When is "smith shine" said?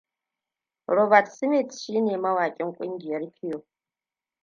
1.31-2.17